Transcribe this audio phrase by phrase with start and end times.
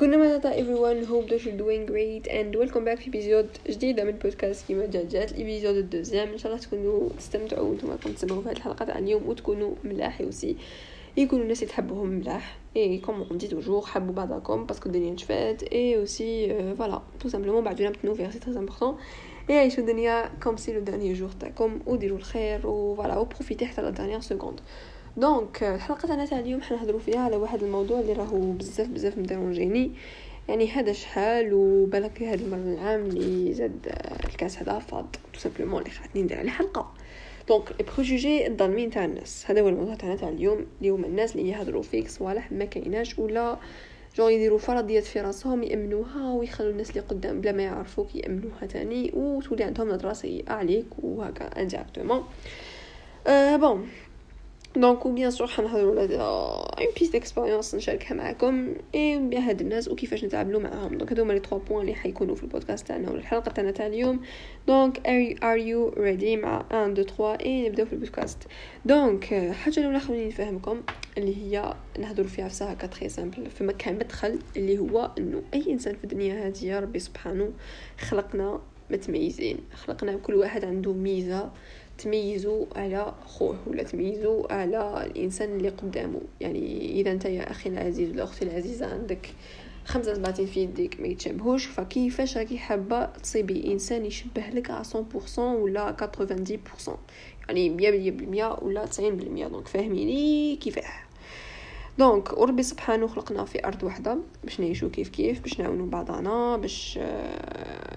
[0.00, 1.06] كنا متى everyone.
[1.06, 5.06] Hope that you're doing great and welcome back في episode جديدة من بودكاست كيما جات
[5.06, 5.32] جات.
[5.32, 6.28] ال épisode ال deuxième.
[6.28, 10.20] إن شاء الله تكونوا تستمتعوا وأنتم راكم تسمعوا في هذه الحلقة تاع اليوم وتكونوا ملاح
[10.20, 10.56] و aussi
[11.16, 12.58] يكونوا الناس اللي تحبوهم ملاح.
[12.76, 17.28] et comme on dit toujours حبوا بعضكم parce que الدنيا نشفات et aussi voilà tout
[17.28, 18.96] simplement بعد نبت نوفير c'est très important
[19.50, 23.66] et عيشوا الدنيا comme si le dernier jour تاعكم وديروا الخير و voilà و profitez
[23.66, 24.60] حتى la dernière seconde
[25.16, 29.31] donc الحلقة تاعنا تاع اليوم حنهضروا فيها على واحد الموضوع اللي راهو بزاف بزاف me
[29.31, 29.90] dérangeni
[30.48, 33.94] يعني هذا شحال وبالك هذا المره العام اللي زاد
[34.24, 36.92] الكاس هذا فاض tout simplement اللي خاطني ندير عليه حلقة.
[37.48, 39.44] donc les préjugés الظالمين تاع الناس.
[39.50, 40.66] هذا هو الموضوع تاعنا تاع اليوم.
[40.78, 43.58] اللي هما الناس اللي يهضروا فيك صوالح ما كايناش ولا
[44.16, 49.12] جو يديروا فرضيات في راسهم يأمنوها ويخلوا الناس اللي قدام بلا ما يعرفوك يأمنوها تاني
[49.14, 52.24] وتولي عندهم نظره سيئه عليك وهكا indirectement
[53.26, 53.88] أه bon
[54.76, 59.88] donc و bien sûr حنهضروا على un peu d'expérience نشاركها معكم et bien هاد الناس
[59.88, 60.98] وكيفاش نتعاملوا معاهم.
[60.98, 63.86] donc هادو هما les 3 points اللي حيكونوا في البودكاست تاعنا ولا الحلقة تاعنا تاع
[63.86, 64.20] اليوم.
[64.66, 65.06] donc
[65.42, 68.38] are you ready مع 1 2 3 اي نبداو في ال podcast.
[68.84, 70.80] donc حاجة الأولى خليني نفهمكم
[71.18, 75.72] اللي هي نهضروا فيها في هكا très simple في مكان مدخل اللي هو إنه أي
[75.72, 77.50] إنسان في الدنيا هذه ربي سبحانه
[77.98, 81.50] خلقنا متميزين خلقنا كل واحد عنده ميزة.
[82.02, 88.10] تميزو على خوه ولا تميزو على الإنسان اللي قدامه يعني إذا أنت يا أخي العزيز
[88.10, 89.26] ولا أختي العزيزة عندك
[89.84, 95.38] خمسة صبعتين في يديك ما يتشابهوش فكيفاش راكي حابة تصيبي إنسان يشبه لك على 100%
[95.38, 96.90] ولا 90%
[97.48, 99.46] يعني مية بالمية ولا تسعين بالمية.
[99.48, 100.84] donc فاهميني كيفاه.
[101.98, 106.98] donc وربي سبحانه خلقنا في أرض واحدة باش نعيشو كيف كيف باش نعاونو بعضنا باش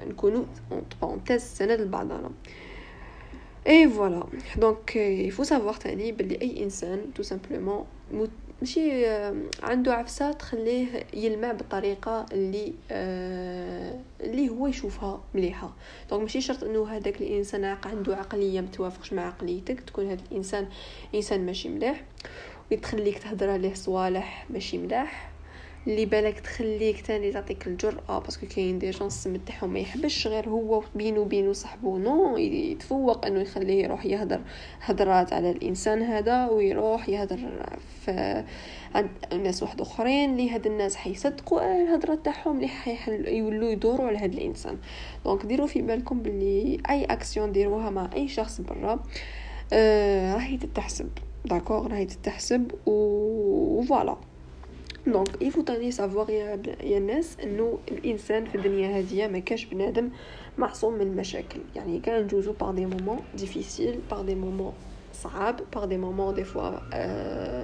[0.07, 2.31] نكونو entre parenthèses سند لبعضنا
[3.67, 4.23] et voilà
[4.57, 7.85] donc il faut savoir تاني بلي أي إنسان tout simplement
[8.61, 9.05] ماشي
[9.63, 15.73] عنده عفسة تخليه يلمع بالطريقة اللي آه اللي هو يشوفها مليحة.
[16.09, 20.67] donc ماشي شرط إنه هذاك الإنسان عنده عقلية متوافقش مع عقليتك تكون هذا الانسان
[21.15, 22.03] إنسان ماشي مليح
[22.71, 25.32] ويتخليك تهضر عليه صوالح ماشي ملاح
[25.87, 30.27] اللي بالك تخليك تاني تعطيك الجرأة parce que كاين des gens السم تاعهم ما يحبش
[30.27, 31.97] غير هو بينو وبينو صاحبو.
[31.97, 34.41] non يتفوق إنه يخليه يروح يهدر
[34.81, 37.39] هدرات على الإنسان هذا ويروح يهدر
[38.05, 38.43] في
[38.95, 44.17] عند ناس واحد أخرين اللي هاد الناس حيصدقوا الهضرات تاعهم اللي حيحل يولوا يدوروا على
[44.17, 44.77] هاد الإنسان.
[45.25, 49.03] donc ديروا في بالكم بلي أي أكسيون ديروها مع أي شخص برا
[49.73, 51.09] آه راهي تتحسب.
[51.45, 54.17] d'accord راهي تتحسب و voilà
[55.07, 59.65] donc il faut تاني savoir يا, يا الناس انه الانسان في الدنيا هادية ما كاش
[59.65, 60.11] بنادم
[60.57, 64.73] معصوم من المشاكل يعني كان نجوزو par des moments difficiles par des moments
[65.13, 66.79] صعاب par des moments des fois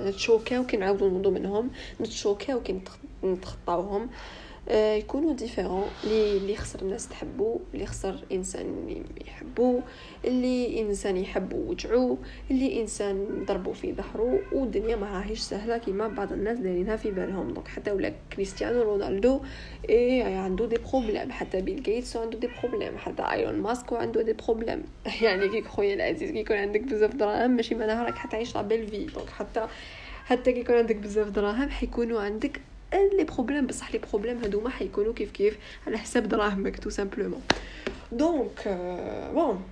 [0.10, 2.82] نت choquaw كي نعاودو نوضو منهم نت choquaw كي
[3.24, 4.10] نتخطاوهم آه،
[4.72, 9.80] يكونوا différents لي اللي خسر الناس تحبو اللي خسر إنسان يحبو
[10.26, 12.18] اللي إنسان يحبو وجعو
[12.52, 17.54] اللي إنسان ضربو في ظهرو والدنيا ما راهيش سهلة كيما بعض الناس دايرينها في بالهم.
[17.54, 19.42] donc حتى ولا كريستيانو رونالدو
[19.90, 24.34] et عنده des problèmes حتى بيل جيتس عنده des problèmes حتى ايلون ماسك عنده des
[24.34, 24.84] problèmes
[25.22, 28.88] يعني كي خويا العزيز كي يكون عندك بزاف دراهم ماشي معناها راك حتعيش la belle
[28.88, 29.68] vie donc حتى
[30.26, 32.62] حتى كي يكون عندك بزاف دراهم حيكونوا عندك
[32.94, 35.58] les problèmes بصح les problèmes هادوما حيكونوا كيف كيف
[35.88, 37.42] على حساب دراهمك tout simplement
[38.12, 38.78] donc
[39.34, 39.64] bon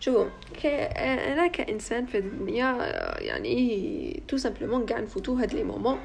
[0.00, 0.26] شوفوا
[0.64, 2.76] أنا كانسان في الدنيا
[3.20, 5.98] يعني tout simplement كاع نفوتو هاد les moments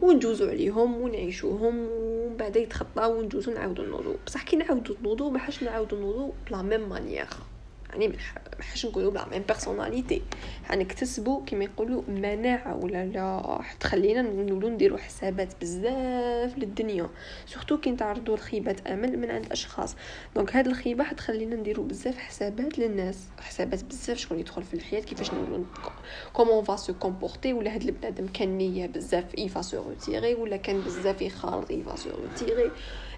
[0.00, 5.62] ونجوزو عليهم ونعيشوهم ومن بعد يتخطاو ونجوزو نعاودو نوضو بصح كي نعاودو نوضو ما حاش
[5.62, 7.26] نعاودو نوضو ب la même manière
[7.90, 10.22] يعني ما حاش نقولوا ب la même personnalité
[10.64, 17.08] حنكتسبوا كما يقولوا مناعة ولا لا تخلينا نولو نديروا حسابات بزاف للدنيا.
[17.46, 19.96] surtout كي نتعرضوا لخيبه أمل من عند الاشخاص
[20.34, 23.18] donc هاد الخيبة حتخلينا نديروا بزاف حسابات للناس.
[23.38, 25.64] حسابات بزاف شكون يدخل في الحياة كيفاش نولو
[26.32, 29.92] comment va se comporter ولا هاد البنادم كان نية بزاف il va se
[30.38, 32.10] ولا كان بزاف يخالط il va se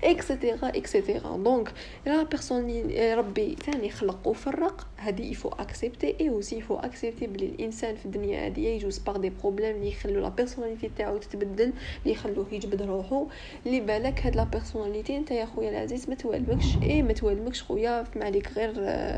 [0.05, 1.73] et cetera et cetera donc
[2.06, 7.26] la personne ربي ثاني خلق وفرق هذه il faut accepter et aussi il faut accepter
[7.27, 11.73] بلي الإنسان في الدنيا هذه يجوز par des problèmes اللي يخلو la personnalité تاعو تتبدل
[12.03, 13.27] اللي يخلوه يجبد روحو.
[13.67, 18.05] اللي بالك هاد la personnalité انت يا خويا العزيز ما توالمكش اي ما توالمكش خويا
[18.17, 18.73] ما عليك غير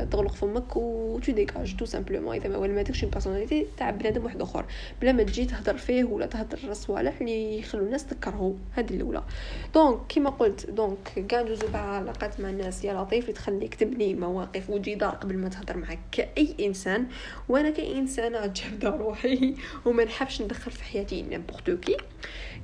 [0.05, 4.65] تغلق فمك و tu dégages tout simplement إذا ما والماتكش personnalité تاع بنادم واحد آخر.
[5.01, 8.53] بلا ما تجي تهضر فيه ولا تهضر صوالح اللي يخلو الناس تكرهو.
[8.71, 9.23] هذه الأولى.
[9.73, 12.85] donc كيما قلت donc كاع ندوزو بعلاقات مع الناس.
[12.85, 17.07] يا لطيف تخليك تبني مواقف وجدار قبل ما تهضر نهضر معك كأي إنسان
[17.49, 21.97] وأنا كانسانه جابده روحي وما نحبش ندخل في حياتي n'importe qui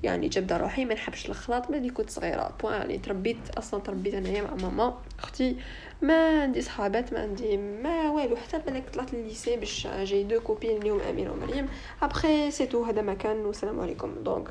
[0.04, 2.56] يعني جابده روحي ما نحبش الخلاط ملي كنت صغيرة.
[2.62, 5.56] bon يعني تربيت أصلا تربيت أنايا مع ماما أختي.
[6.02, 8.36] ما عندي صحابات ما عندي ما والو.
[8.36, 11.68] حتى بالك طلعت لل lycée باش جاي deux copines اليوم أميرة ومريم.
[12.02, 13.38] après c'est tout هذا ماكان.
[13.38, 14.16] والسلام عليكم.
[14.24, 14.48] donc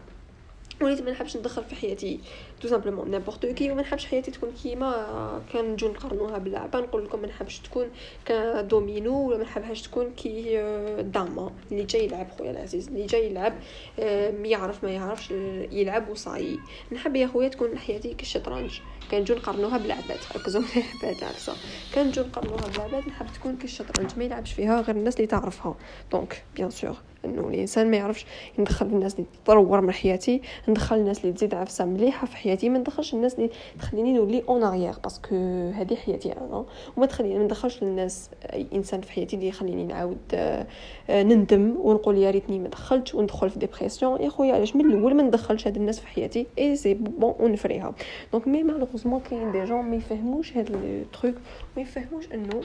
[0.83, 2.21] وليت ما نحبش ندخل في حياتي
[2.61, 7.21] tout simplement n'importe qui وما نحبش حياتي تكون كيما كان نجو نقارنوها بلعبه نقول لكم
[7.21, 7.91] ما نحبش تكون
[8.27, 13.31] كدومينو ولا ما نحبهاش تكون كي آه، داما اللي جاي يلعب خويا العزيز اللي جاي
[13.31, 13.55] يلعب
[13.99, 15.31] آه، يعرف ما يعرفش
[15.71, 16.59] يلعب وصاي.
[16.93, 18.81] نحب يا خويا تكون حياتي كالشطرنج
[19.11, 21.53] كنجو نقارنوها بلعبات ركزوا مليح بهاد العرسه
[21.95, 25.75] كنجو نقارنوها بلعبات نحب تكون كالشطرنج ما يلعبش فيها غير الناس اللي تعرفها.
[26.13, 28.27] donc bien sûr إنه الإنسان ما يعرفش
[28.59, 32.79] ندخل الناس اللي تطور من حياتي ندخل الناس اللي تزيد عفسة مليحة في حياتي ما
[32.79, 35.35] ندخلش الناس اللي تخليني نولي en arrière parce que
[35.75, 36.65] هذه حياتي أنا
[36.97, 40.67] وما تخليني ما ندخلش الناس أي إنسان في حياتي اللي يخليني نعاود آه،
[41.11, 45.23] نندم ونقول يا ريتني ما دخلتش وندخل في dépression يا خويا علاش من الأول ما
[45.23, 47.95] ندخلش هاد الناس في حياتي؟ et c'est bon ونفريها.
[48.33, 48.63] donc mais
[48.97, 51.35] malheureusement كاين des gens ما يفهموش هاد ال trucs
[51.77, 52.61] ما يفهموش انه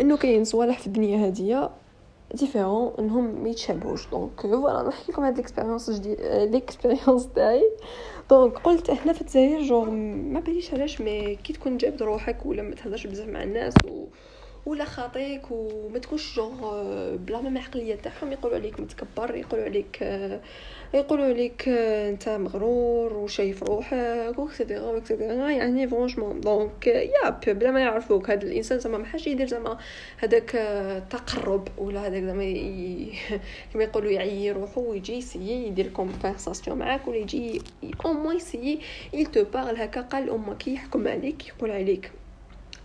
[0.00, 1.70] انه كاين صوالح في الدنيا هاديه
[2.34, 7.62] différents انهم ما يتشابهوش donc voilà نحكي لكم هاد l'expérience جديد l'expérience تاعي
[8.30, 12.62] donc قلت هنا في الجزائر جوغ ما باليش علاش مي كي تكون جابد روحك ولا
[12.62, 14.04] ما تهضرش بزاف مع الناس و
[14.66, 16.82] ولا خاطيك وما تكونش جوغ
[17.16, 20.02] بلا ما عقليه تاعهم يقولوا عليك متكبر يقولوا عليك
[20.94, 27.70] يقولوا عليك أنت مغرور وشايف روحك et cetera et cetera يعني franchement donc ياب بلا
[27.70, 28.30] ما يعرفوك.
[28.30, 29.78] هذا الإنسان زعما ما حاش يدير زعما
[30.18, 30.50] هذاك
[31.10, 32.42] تقرب ولا هذاك زعما
[33.72, 37.62] كما يقولوا يعيي روحو ويجي يسيي يدير conversation معاك ولا يجي
[38.04, 38.80] au moins يسيي.
[39.14, 42.21] Il te parle هكا قال أمك يحكم عليك يقول عليك.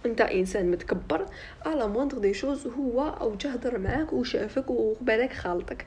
[0.07, 1.25] انت إنسان متكبر
[1.65, 5.85] على la moindre des choses هو أو جا هضر معاك وشافك وبالك خالطك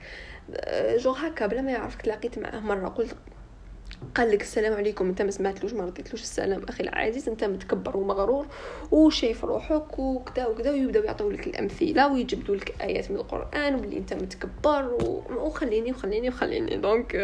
[0.96, 3.14] جو هكا بلا ما يعرفك تلاقيت معاه مرة قلت
[4.14, 8.46] قال لك السلام عليكم أنت ما سمعتلوش ما رديتلوش السلام أخي العزيز أنت متكبر ومغرور
[8.90, 14.14] وشايف روحك وكذا وكذا ويبداو يعطيو لك الأمثلة ويجبدوا لك آيات من القرآن وبلي أنت
[14.14, 14.98] متكبر
[15.30, 16.76] وخليني وخليني وخليني.
[16.76, 17.16] donc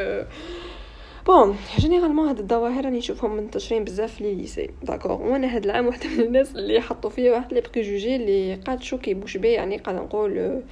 [1.26, 5.86] bon généralement هاد الظواهر راني نشوفهم منتشرين بزاف في les lycées d'accord وأنا هاد العام
[5.86, 9.76] واحدة من الناس اللي حطوا فيا واحد les préjugés اللي قاد choquée bouche bée يعني
[9.76, 10.62] قاد نقول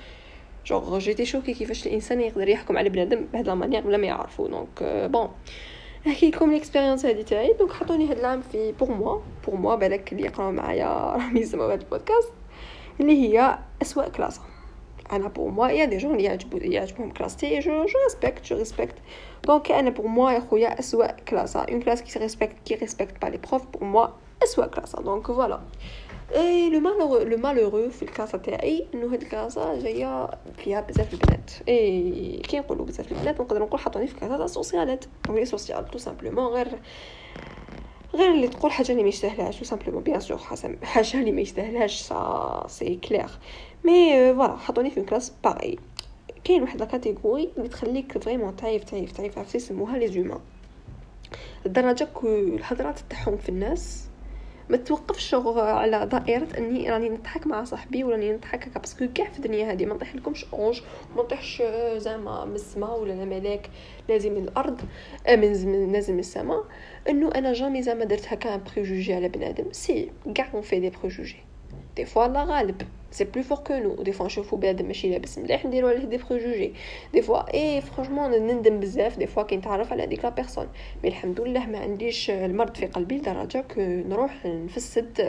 [0.66, 4.46] genre j'étais choquée كيفاش الإنسان يقدر يحكم على بنادم بهاد la manière ولا ما يعرفو.
[4.46, 4.82] donc
[5.12, 5.28] bon
[6.06, 7.52] نحكي لكم l'expérience هادي تاعي.
[7.52, 11.72] donc حطوني هاد العام في pour moi pour moi بالك اللي يقراو معايا راهم يسمعوا
[11.72, 12.32] هاد البودكاست
[13.00, 14.40] اللي هي أسوأ كلاسة.
[15.12, 18.94] أنا pour moi y a des gens يعجبو يعجبهم كلاستي je je respecte je respecte
[19.46, 23.26] donc أنا pour moi يا خويا اسوا كلاسه une classe qui respecte qui respecte pas
[23.26, 24.06] les profs pour moi
[24.44, 25.60] اسوا كلاسه donc voilà
[26.34, 31.50] et le malheureux le malheureux في الكلاسه تاعي انه هاد الكلاسه جاية فيها بزاف البنات
[31.68, 35.98] اي كي نقولوا بزاف البنات نقدر نقول حطوني في كلاسه تاع سوسيالات oui sociale tout
[35.98, 36.68] simplement غير
[38.14, 40.38] غير اللي تقول حاجة اللي ما يستاهلهاش tout simplement bien sûr
[40.82, 43.30] حاجة اللي ما يستاهلهاش ça c'est clair
[43.84, 45.78] mais voilà حطوني في classe pareille
[46.44, 50.40] كاين واحد la catégorie اللي تخليك vraiment تعيف تعيف تعيف عرفتي؟ يسموها لي زومان
[51.66, 54.08] لدرجة que الهضرات تاعهم في الناس
[54.68, 59.08] ما توقفش على دائرة أني راني نضحك مع صاحبي ولا راني نضحك هكا parce que
[59.14, 60.80] كاع في الدنيا هذه ما نطيح لكمش ange
[61.16, 61.62] ما نطيحش
[61.96, 63.70] زعما من السماء ولا ملاك
[64.08, 64.80] لازم من الأرض
[65.28, 66.64] من نازل من السماء
[67.08, 69.64] إنه أنا jamais زعما درت هكا préjugés على بنادم.
[69.72, 71.36] c'est كاع on fait des préjugés
[71.96, 72.82] des fois الله غالب.
[73.14, 76.16] c'est plus fort que nous des fois نشوفو بنادم ماشي لابس مليح نديرو عليه des
[76.16, 76.74] préjugés
[77.12, 80.68] des fois et franchement نندم بزاف des fois كي نتعرف على هذيك la personne
[81.02, 85.20] mais الحمد لله ما عنديش المرض في قلبي لدرجه que نروح نفسد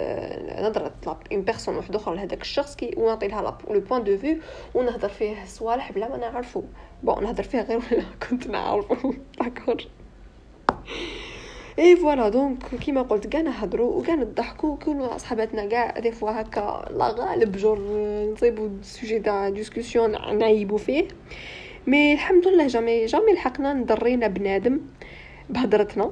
[0.60, 0.92] نضرب
[1.32, 4.38] une personne واحد أخرى لهذاك الشخص كي ونعطي لها le point de vue
[4.74, 6.64] ونهضر فيه صوالح بلا ما نعرفو
[7.04, 9.78] bon نهضر فيه غير ولا كنت نعرفو d'accord
[11.80, 16.86] et voilà donc كيما قلت كاع نهضروا وكاع نضحكوا كل صحاباتنا كاع des fois هكا
[16.92, 17.80] لا غالب جور
[18.34, 21.08] نصيبوا sujet تاع discussion نعيبوا فيه.
[21.88, 24.82] mais الحمد لله jamais jamais لحقنا نضرينا بنادم
[25.50, 26.12] بهضرتنا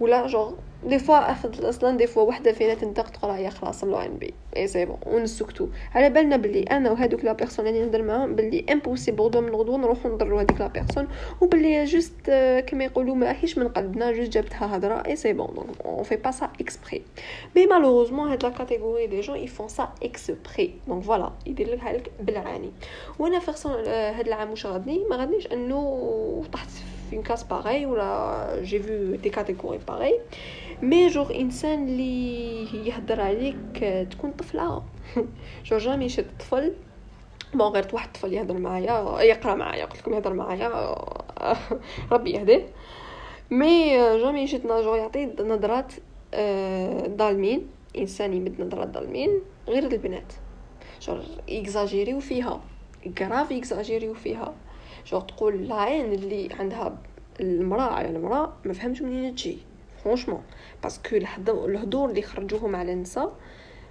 [0.00, 4.06] ولا genre des fois اخذ أصلا des fois وحده فينا تنطق تقول هي خلاص على
[4.06, 8.34] النبي et c'est bon ونسكتو على بالنا بلي أنا وهذوك la personne اللي نهضر معاهم
[8.34, 11.08] بلي impossible غدوه من الغدوه نروحو نضرو هذيك la personne
[11.40, 12.30] وبلي juste
[12.66, 16.16] كما يقولوا ما راهيش من قلبنا juste جابتها هضره et c'est bon donc on fait
[16.16, 17.02] pas ça exprès
[17.56, 21.80] mais malheureusement هاد la catégorie des gens ils font ça exprès donc voilà يدير لك
[21.80, 22.70] هالك بالعاني
[23.18, 26.68] وأنا فيرسون هاد العام واش غادني ما غادنيش انه طحت
[27.10, 30.20] في classe pareille ولا j'ai vu des catégories pareilles.
[30.82, 34.82] mais genre انسان اللي يهضر عليك تكون طفله
[35.64, 36.72] جوغ جامي شي طفل
[37.54, 40.94] bon غير واحد الطفل يهضر معايا يقرأ معايا قلت لكم يهضر معايا.
[42.12, 42.66] ربي يهديه.
[43.50, 45.92] mais jamais شفت جوغ يعطي نظرات
[47.18, 47.66] ظالمين
[47.98, 49.30] إنسان يمد نظرات ظالمين
[49.68, 50.32] غير البنات.
[51.02, 52.60] جوغ اكزاجيريو فيها.
[53.18, 54.54] grave اكزاجيريو فيها.
[55.06, 56.98] جوغ تقول العين اللي عندها
[57.40, 59.71] المرأة على المرأة ما فهمش منين تجي.
[60.04, 60.42] franchement
[60.82, 63.36] parce que الهضور اللي خرجوهم على النساء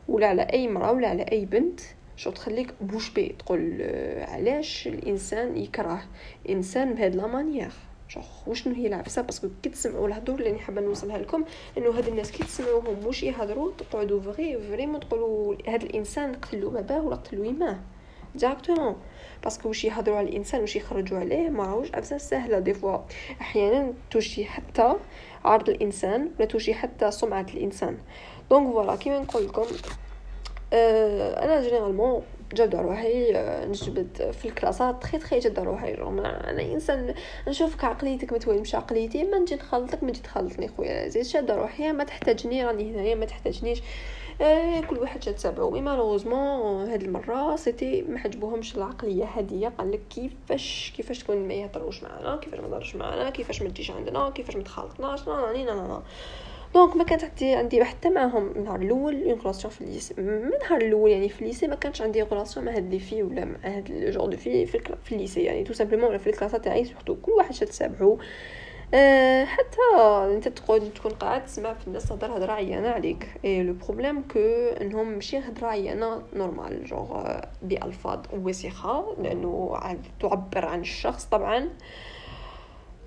[0.08, 1.80] ولا على اي مراه ولا على اي بنت
[2.15, 3.82] شو تخليك bouche bée تقول
[4.27, 6.03] علاش الانسان يكره
[6.50, 7.71] انسان بهاد la manière
[8.08, 11.44] شوخ وشنو هي العفسه parce que كي تسمعوا الهضور اللي حابه نوصلها لكم
[11.77, 17.01] انه هاد الناس كي تسمعوهم واش يهضروا تقعدوا vrai vraiment تقولوا هاد الانسان قتلوا باباه
[17.01, 17.80] ولا قتلوا يماه
[18.36, 18.95] directement
[19.43, 22.60] parce que واش يهضروا على الانسان واش يخرجوا عليه ما راهوش عفسه سهلة.
[22.60, 22.98] des fois
[23.41, 24.93] أحيانا توشي حتى
[25.45, 27.98] عرض الإنسان ولا توشي حتى سمعة الإنسان.
[28.50, 29.65] donc voilà كيما نقول لكم
[30.74, 33.33] آه أنا généralement جاد روحي
[33.67, 37.13] نجبد في الكلاسات تخي تخي جاد روحي أنا إنسان
[37.48, 42.03] نشوفك عقليتك متوالمش عقليتي ما نجي نخلطك ما تجي تخلطني خويا زيد شاد روحي ما
[42.03, 43.81] تحتاجني راني هنايا ما تحتاجنيش.
[44.89, 45.69] كل واحد جات تابعو.
[45.71, 49.67] mais malheureusement هاد المرة c'était ما عجبتهمش العقلية هادية.
[49.67, 53.91] قال لك كيفاش كيفاش تكون ما يهضروش معنا كيفاش ما يهضروش معنا كيفاش ما تجيش
[53.91, 56.01] عندنا كيفاش ما تخالطناش لا لا لا
[56.74, 60.29] donc ما كانت عندي عندي حتى معاهم النهار الأول une relation في ال lycée من
[60.29, 63.45] النهار الأول يعني في ال lycée ما كانش عندي relation مع هاد les filles ولا
[63.45, 65.63] مع هاد le genre de filles في, ال lycée يعني.
[65.63, 68.17] tout simplement ولا في الكلاسات تاعي surtout كل واحد شاد تسابحو أه
[69.45, 69.79] حتى
[70.36, 73.27] انت تقعد تكون قاعد تسمع في الناس تهضر هضرة عيانة عليك.
[73.45, 74.39] et le problème que
[74.81, 79.77] انهم ماشي هضرة عيانة normal genre بألفاظ وسخه لأنه
[80.19, 81.69] تعبر عن الشخص طبعا.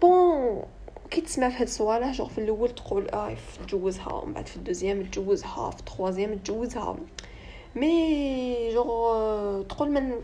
[0.02, 0.62] bon
[1.10, 3.36] كي تسمع في هاد الصوالح جوغ في الأول تقول آه
[3.68, 6.96] تجوزها ومن بعد في ال deuxième تجوزها في ال troisième تجوزها.
[7.76, 10.20] mais genre تقول من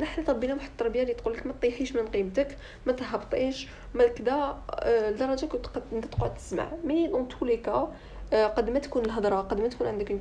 [0.00, 2.56] نحن طبينا واحد التربية اللي تقول لك ما تطيحيش من قيمتك
[2.86, 5.66] ما تهبطيش ما كذا آه، لدرجة كنت
[6.06, 6.68] تقعد تسمع.
[6.84, 7.92] mais dans tous les cas آه،
[8.32, 10.20] قد ما تكون الهضرة قد ما تكون عندك une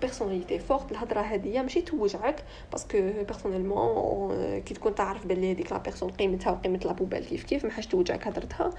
[0.00, 5.78] personnalité forte الهضرة هذه ماشي توجعك parce que personnellement كي تكون تعرف بلي هذيك la
[5.78, 8.70] personne قيمتها وقيمة la poubelle كيف كيف ما حاش توجعك هضرتها.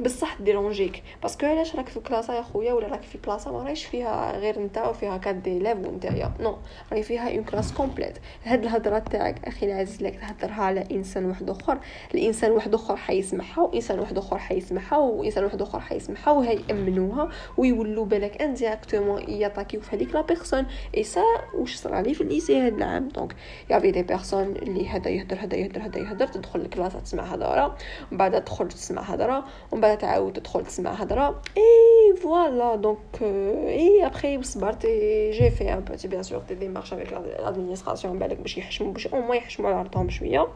[0.00, 3.52] بصح dérange يك parce que علاش راك في classe يا خويا ولا راك في بلاصه
[3.52, 6.56] ما راهيش فيها غير انت وفيها كاع des élèves ونتايا non
[6.92, 11.50] راهي فيها une classe complète هاد الهضرة تاعك أخي العزيز لك تهضرها على إنسان واحد
[11.50, 11.78] أخر.
[12.14, 18.42] الإنسان واحد أخر حيسمعها وإنسان واحد أخر حيسمعها وإنسان واحد أخر حيسمعها وهيأمنوها ويولوا بالك
[18.42, 20.66] indirectement ي attaqu يو في هذيك la personne
[20.96, 21.22] et ça
[21.54, 23.36] واش صرا لي في ال lycée هاد العام donc
[23.70, 27.22] y avait des personnes اللي هذا يهدر هذا يهدر هذا يهدر تدخل ال classe تسمع
[27.22, 27.76] هضره
[28.10, 34.06] ومن بعد تخرج تسمع هضره ومن بعد تعاود تدخل تسمع هضره et voilà donc et
[34.06, 34.86] après صبرت
[35.32, 39.32] j'ai fait un petit bien sûr des démarches avec l'administration بالك باش يحشموا باش أو
[39.32, 40.48] يحشموا على عرضهم شوية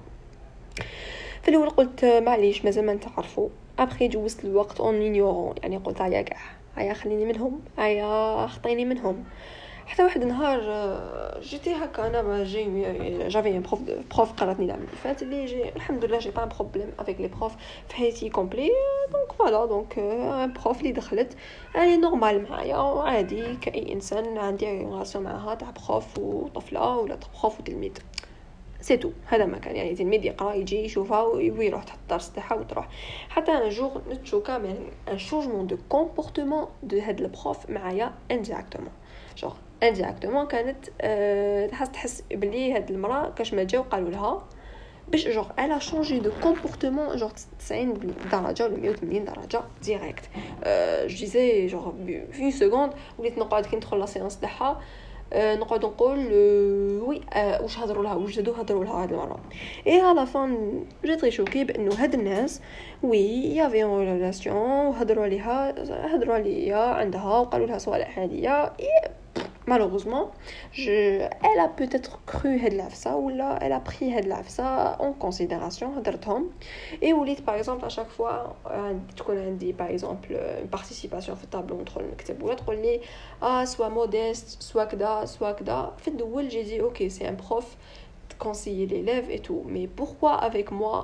[1.43, 3.49] في الأول قلت معليش مازال ما نتعرفوا
[3.79, 5.03] ابخي جوزت الوقت en
[5.63, 9.25] يعني قلت هيا كاع هيا خليني منهم هيا خطيني منهم.
[9.87, 12.83] حتى واحد النهار آه، j'étais هكا أنا جي
[13.29, 13.81] j'avais un prof
[14.17, 17.53] prof قراتني العام اللي فات اللي جي الحمد لله j'ai pas problème avec les profs
[17.89, 18.71] في حياتي complet
[19.13, 21.37] donc voilà donc un prof اللي دخلت.
[21.77, 27.93] اني normal معايا عادي كأي إنسان عندي relation معاها تاع prof وطفلة ولا prof وتلميذ.
[28.81, 29.77] c'est tout هذا ما كان.
[29.77, 32.89] يعني تلميذ يقرا يجي يشوفها ويروح تحت الدرس تاعها وتروح
[33.29, 34.77] حتى un jour نشوف كامل
[35.09, 38.93] un changement de comportement de هاد ال prof معايا indirectement
[39.37, 44.43] genre indirectement كانت أه تحس تحس بلي هاد المراه كاش ما جاو قالوا لها.
[45.09, 50.25] باش genre elle a changé de comportement genre 90 درجة ولا 180 درجة direct
[50.65, 51.93] أه je disais genre
[52.33, 54.81] في seconde وليت نقعد كي ندخل la séance تاعها
[55.35, 56.19] نقعد نقول
[57.03, 59.41] oui واش هضروا لها واش زادو هضروا لها هاد المرة.
[59.87, 62.61] et à la fin j'étais choquée بأنه هاد الناس
[63.03, 65.75] oui y avait une relation هضروا عليها
[66.15, 68.73] هضروا عليا عندها وقالوا لها صوالح هاديه
[69.71, 70.25] malheureusement
[70.73, 70.91] je
[71.49, 76.51] elle a peut-être cru هاد العفسه ولا elle a pris هاد العفسه en considération هدرتهم
[77.03, 78.55] et وليت par exemple à chaque fois
[79.17, 80.29] تكون عندي par exemple
[80.63, 83.01] une participation في الطابلو ندخل نكتب ولا تقول لي
[83.43, 87.77] آه sois modeste sois كدا sois كدا في الأول j'ai dit ok c'est un prof
[88.41, 90.97] conseiller l'élève et tout mais pourquoi avec moi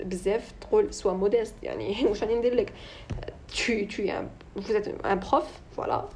[0.00, 2.72] بزاف تقول sois modeste يعني واش راني ندير لك
[3.52, 6.08] tu tu es un, vous êtes un prof voilà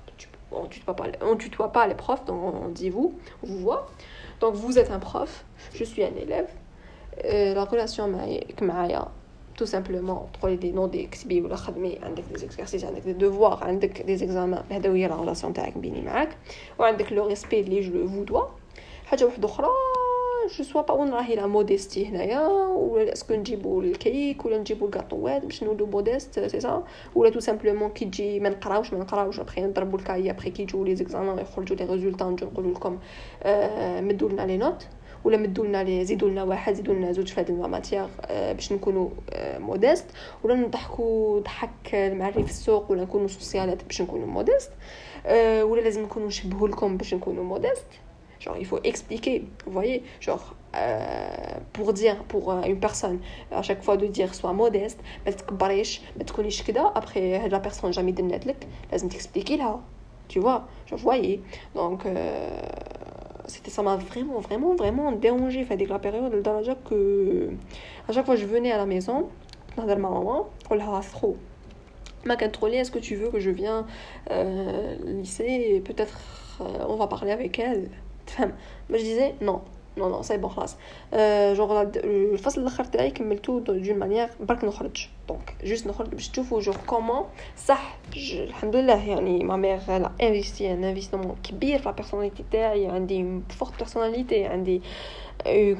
[0.56, 3.87] on tutoie pas, on tutoie pas les profs, donc on dit vous, on vous voit.
[4.40, 5.44] Donc vous êtes un prof,
[5.75, 6.49] je suis un élève.
[7.25, 9.08] Euh, la relation avec معايا,
[9.56, 14.02] tout simplement تقولي دي نوضي كتبي ولا خدمي عندك des exercices عندك des devoirs عندك
[14.02, 16.37] des examens هذا هي la relation تاعك بيني معاك
[16.78, 18.44] وعندك le respect اللي je vous dois
[19.06, 19.68] حاجة واحدة أخرى
[20.58, 25.44] je sais pas راهي la modestie هنايا ولا est-ce que نجيبو الكيك ولا نجيبو الكاطوات
[25.44, 26.84] باش نولو modeste c'est ça
[27.14, 30.62] ولا tout simplement كي تجي ما نقراوش ما نقراوش ابخي نضربو ال cahier après كي
[30.62, 32.98] يجيو les examens يخرجوا les résultats نجي نقولو لكم
[33.42, 34.87] آه مدوا لنا les notes
[35.24, 38.72] ولا مدوا لنا لي زيدوا لنا واحد زيدوا لنا زوج في هذه ال matière باش
[38.72, 39.08] نكونوا
[39.58, 40.06] modeste
[40.44, 44.70] ولا نضحكوا ضحك المعري في السوق ولا نكونوا social ات باش نكونوا modeste
[45.62, 47.86] ولا لازم نكونوا نشبهوا لكم باش نكونوا موديست
[48.43, 51.27] Genre, il faut expliquer, vous voyez, genre, euh,
[51.74, 53.19] pour dire, pour euh, une personne,
[53.51, 57.67] à chaque fois de dire, sois modeste, ما تكبريش ما تكونيش كده après هاد la
[57.67, 59.81] personne jamais دنات لك لازم تexpliquer لها
[60.29, 61.41] tu vois genre voyez
[61.75, 62.62] donc euh,
[63.48, 67.50] c'était ça m'a vraiment vraiment vraiment dérangé fait la période لدرجة que
[68.07, 69.25] à chaque fois je venais à la maison
[69.77, 71.36] نهضر مع ماما نقول لها trop
[72.25, 73.86] ما كانت تقول est-ce que tu veux que je viens
[74.31, 76.19] euh, lycée peut-être
[76.62, 77.89] euh, on va parler avec elle
[78.26, 78.52] تفهم.
[78.90, 79.61] باش ديزي نو
[79.97, 80.76] نو نو سي بون خلاص
[81.57, 85.07] جوغ الفصل الآخر تاعي كملتو دون مانيير برك نخرج.
[85.28, 87.25] دونك جوست نخرج باش تشوفوا جوغ كومون
[87.57, 87.99] صح.
[88.16, 92.87] الحمد لله يعني ما ميغ لا انفيستي ان انفستيمون كبير في لا بيرسوناليتي تاعي.
[92.87, 94.83] عندي فورت بيرسوناليتي عندي اون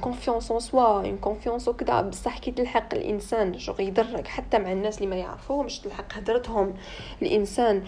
[0.01, 2.01] كونفيونس اون سوا اون كونفيونس وكذا.
[2.01, 6.75] بصح كي تلحق الإنسان شغل يدرك حتى مع الناس اللي ما يعرفوهمش تلحق هدرتهم.
[7.23, 7.83] الإنسان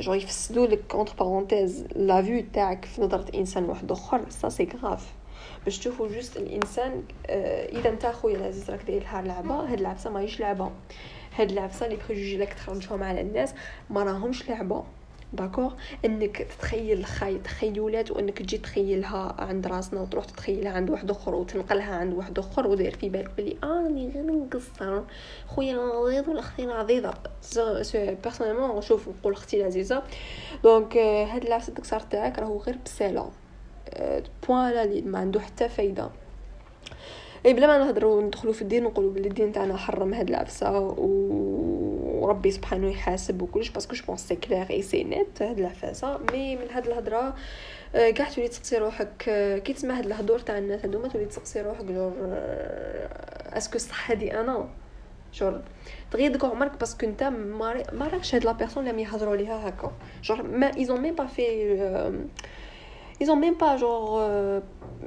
[0.00, 4.20] جو يفسدوا لك entre parenthèses la vue تاعك في نظرة إنسان واحد أخر.
[4.28, 5.12] ça c'est grave
[5.64, 7.02] باش تشوفوا juste الإنسان
[7.78, 10.70] إذا أنت خويا العزيز راك داير لها لعبة هاد العفسه ماهيش لعبة.
[11.36, 13.54] هاد العفسه les préjugés لك تخرجهم على الناس
[13.90, 14.84] ما راهمش لعبة.
[15.32, 15.72] d'accord
[16.04, 21.94] انك تتخيل خاي تخيلات وانك تجي تخيلها عند راسنا وتروح تتخيلها عند واحد آخر وتنقلها
[21.94, 25.02] عند واحد آخر ودير في بالك بلي أني غير نقصر.
[25.46, 27.14] خويا العزيز ولا أختي العزيزه
[28.24, 30.02] personnellement نشوف نقول أختي العزيزه
[30.64, 33.30] donc هاد العفسه الدكسار تاعك راهو غير بسالة.
[34.48, 36.10] point là ما عنده حتى فايدة.
[37.46, 40.94] إي بلا ما نهضروا ندخلوا في الدين ونقولوا بلي الدين تاعنا حرم هاد العفسه
[42.16, 46.18] وربي سبحانه يحاسب وكلش parce que je pense c'est clair et c'est net هاد العفاسة.
[46.32, 47.34] mais من هاد الهضرة
[47.92, 49.08] كاع تولي تسقسي روحك
[49.64, 52.12] كي تسمع هاد الهضور تاع الناس هادوما تولي تسقسي روحك جور
[53.52, 54.68] est-ce que صح هادي أنا؟
[55.34, 55.60] جور
[56.10, 57.22] تغيضك عمرك parce que انت
[57.92, 59.92] ما راكش هاد la personne اللي يهضروا ليها هكا.
[60.22, 61.42] genre mais ils ont même pas fait
[63.20, 64.20] ils ont même pas genre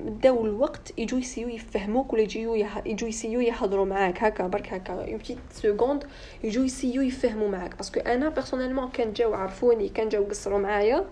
[0.06, 5.18] داو الوقت يجوا يسيو يفهموك ولا يجيو يجوا يسيو يهضروا معاك هكا برك هكا une
[5.18, 6.04] petite seconde
[6.44, 11.06] يجوا يسيو يفهموا معاك parce que أنا personnellement كان جاو عرفوني كان جاو قصروا معايا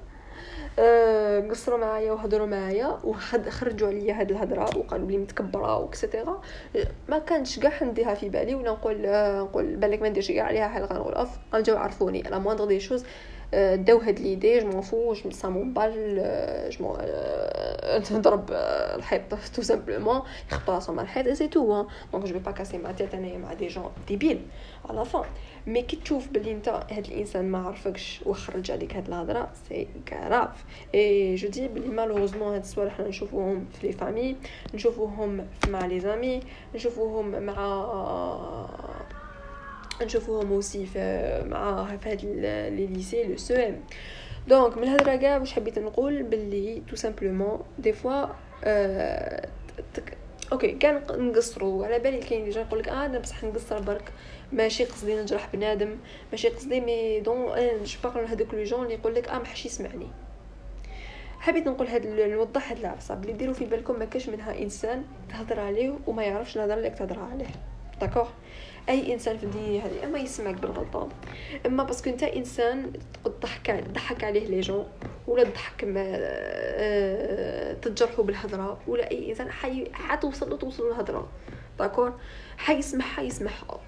[0.79, 6.41] أه قصروا معايا وهضروا معايا وخرجوا عليا هاد الهضره وقالوا لي متكبره et cetera
[7.09, 9.01] ما كانش كاع نديها في بالي ولا نقول
[9.43, 13.05] نقول بالك ما نديرش عليها حلقه نقول اف جاو عرفوني la moindre des choses
[13.53, 16.97] داو هاد les idées je m'en fous je m'en bats genre
[18.11, 18.51] نضرب
[18.97, 19.21] الحيط
[19.55, 23.13] tout simplement يخبط راسهم على الحيط c'est tout donc je vais pas casser ma tête
[23.13, 24.41] انايا مع des gens débiles
[24.89, 25.25] à la fin
[25.67, 30.65] mais كي تشوف بلي أنت هاد الإنسان ما عرفكش وخرج عليك هاد الهضرة c'est grave
[30.95, 34.35] et je dis بلي malheureusement هاد الصوالح حنا نشوفوهم في les familles
[34.73, 36.39] نشوفوهم مع les amis
[36.75, 37.57] نشوفوهم مع
[40.01, 43.83] نشوفوهم aussi في مع في هاد les lycées les CEM
[44.47, 48.25] donc من الهضره كاع واش حبيت نقول؟ باللي tout simplement des fois
[50.51, 54.11] okay كان نقصروا على بالي كاين اللي يقول لك آه أنا بصح نقصر برك.
[54.51, 55.97] ماشي قصدي نجرح بنادم.
[56.31, 57.71] ماشي قصدي mais donc on
[58.03, 60.07] parle هذوك les gens اللي يقول لك آه ما حش يسمعني.
[61.39, 65.59] حبيت نقول هاد نوضح هاد العفسه بلي ديروا في بالكم ما كاش منها إنسان تهضر
[65.59, 67.47] عليه وما يعرفش الهضرة اللي تهضر عليه.
[68.01, 68.27] d'accord
[68.89, 71.09] أي إنسان في الدنيا هذه اما يسمعك بالغلطه
[71.65, 72.93] أما parce que أنت إنسان
[73.25, 74.87] تضحك تضحك عليه les gens
[75.27, 81.29] ولا تضحك ما أه تجرحوا بالهضرة ولا أي إنسان حي حتوصل له توصل الهضرة.
[81.79, 82.13] d'accord
[82.57, 83.79] حيسمعها يسمعها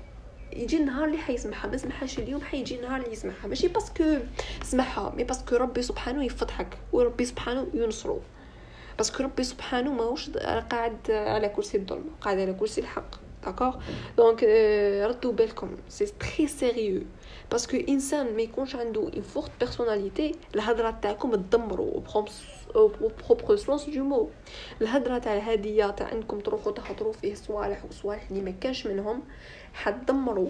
[0.54, 4.18] يجي النهار اللي حيسمعها ما سمحهاش اليوم حيجي النهار اللي يسمعها ماشي parce que
[4.64, 8.22] سمعها mais parce que ربي سبحانه يفتحك وربي سبحانه ينصرو
[8.98, 10.30] parce que ربي سبحانه ماهوش
[10.72, 13.29] قاعد على كرسي الظلم قاعد على كرسي الحق.
[13.46, 13.76] d'accord
[14.18, 14.44] donc
[15.04, 17.02] ردوا بالكم c'est très sérieux
[17.52, 22.02] parce que انسان ما يكونش عنده une forte personnalité الهضره تاعكم تدمروا
[22.76, 24.30] propre sens du mot
[24.82, 29.24] الهضره تاع الهديه تاع انكم تروحوا تهضروا فيه صوالح وصوالح اللي ما كانش منهم
[29.74, 30.50] حتدمروا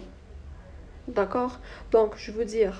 [1.07, 1.53] d'accord
[1.93, 2.73] donc je veux dire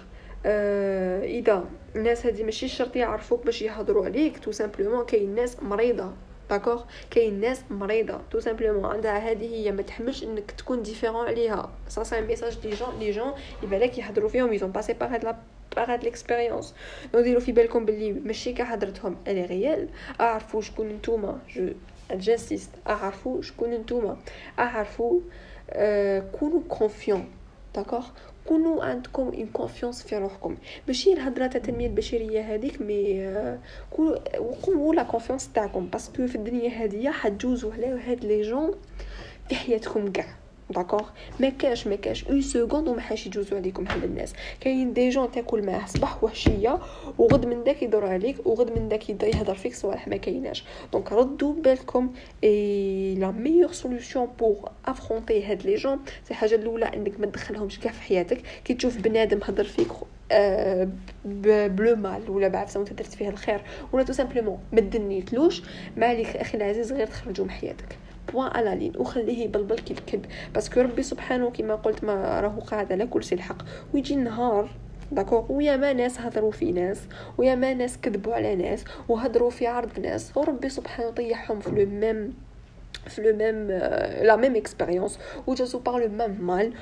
[0.45, 6.11] اذا الناس هذه ماشي شرط يعرفوك باش يهضروا عليك tout simplement كاين ناس مريضه
[6.49, 11.69] d'accord كاين ناس مريضه tout simplement عندها هذه هي ما تحملش انك تكون différent عليها
[11.87, 13.33] ça c'est message les gens les gens
[13.63, 15.35] يبالك يهضروا فيهم ils ont passé par هاد
[15.75, 16.75] par هاد l'expérience
[17.13, 19.89] donc ديروا في بالكم بلي ماشي كاع هضرتهم elle est réelle
[20.21, 21.69] اعرفوا شكون نتوما جو
[22.11, 24.17] j'insiste اعرفوا شكون نتوما
[24.59, 25.19] اعرفوا
[26.39, 27.31] كونوا confiants
[27.75, 28.05] d'accord
[28.49, 30.57] كونوا عندكم une confiance في روحكم.
[30.87, 33.29] ماشي الهضرة تاع التنميه البشرية هذيك mais
[34.39, 35.85] وقوموا la confiance تاعكم.
[35.85, 38.71] parce que في الدنيا هذه حتجوزوا على هاد les gens
[39.49, 40.25] في حياتكم كاع.
[40.69, 41.09] d'accord
[41.39, 45.31] ما كاش ما كاش une seconde وما حاش يجوزوا عليكم هاد الناس كاين des gens
[45.31, 46.79] تاكل معاه صباح وعشيه
[47.17, 51.53] وغد من داك يدور عليك وغد من داك يهضر فيك صوالح ما كايناش donc ردوا
[51.53, 57.25] بالكم et la meilleure solution pour affronter هاد les gens c'est الحاجة الاولى انك ما
[57.25, 59.87] تدخلهمش كاع في حياتك كي تشوف بنادم هضر فيك
[60.31, 60.89] أه
[61.25, 63.61] ب le mal ولا بعد انت درت فيه الخير
[63.93, 65.61] ولا tout simplement ما دنيتلوش
[65.97, 67.97] ما عليك أخي العزيز غير تخرجوا من حياتك
[68.33, 72.39] point à la ligne وخليه يبلبل كي الكلب parce que ربي سبحانه كما قلت ما
[72.39, 73.63] راهو قاعد على شيء الحق.
[73.93, 74.69] ويجي النهار
[75.11, 76.99] d'accord ويا ما ناس هضروا في ناس
[77.37, 81.85] ويا ما ناس كذبوا على ناس وهضروا في عرض ناس وربي سبحانه طيحهم في le
[81.85, 82.33] même
[83.07, 83.67] في le même
[84.25, 86.73] la même expérience وجازو par le même mal